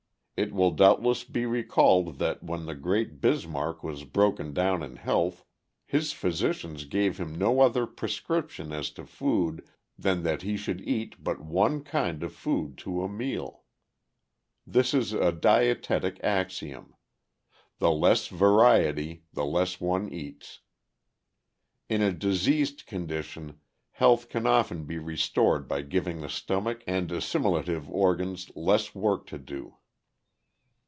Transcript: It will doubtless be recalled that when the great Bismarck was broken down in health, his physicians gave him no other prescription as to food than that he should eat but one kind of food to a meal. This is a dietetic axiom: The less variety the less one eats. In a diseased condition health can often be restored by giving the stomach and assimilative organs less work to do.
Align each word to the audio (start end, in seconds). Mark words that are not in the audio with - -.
It 0.37 0.53
will 0.55 0.71
doubtless 0.71 1.23
be 1.23 1.45
recalled 1.45 2.17
that 2.17 2.41
when 2.41 2.65
the 2.65 2.73
great 2.73 3.21
Bismarck 3.21 3.83
was 3.83 4.05
broken 4.05 4.55
down 4.55 4.81
in 4.81 4.95
health, 4.95 5.45
his 5.85 6.13
physicians 6.13 6.85
gave 6.85 7.19
him 7.19 7.35
no 7.37 7.59
other 7.61 7.85
prescription 7.85 8.71
as 8.71 8.89
to 8.93 9.05
food 9.05 9.63
than 9.99 10.23
that 10.23 10.41
he 10.41 10.57
should 10.57 10.81
eat 10.81 11.23
but 11.23 11.41
one 11.41 11.83
kind 11.83 12.23
of 12.23 12.33
food 12.33 12.75
to 12.79 13.03
a 13.03 13.07
meal. 13.07 13.65
This 14.65 14.95
is 14.95 15.13
a 15.13 15.31
dietetic 15.31 16.19
axiom: 16.23 16.95
The 17.77 17.91
less 17.91 18.25
variety 18.25 19.25
the 19.33 19.45
less 19.45 19.79
one 19.79 20.11
eats. 20.11 20.61
In 21.87 22.01
a 22.01 22.11
diseased 22.11 22.87
condition 22.87 23.59
health 23.91 24.27
can 24.27 24.47
often 24.47 24.85
be 24.85 24.97
restored 24.97 25.67
by 25.67 25.83
giving 25.83 26.21
the 26.21 26.29
stomach 26.29 26.83
and 26.87 27.11
assimilative 27.11 27.87
organs 27.91 28.49
less 28.55 28.95
work 28.95 29.27
to 29.27 29.37
do. 29.37 29.75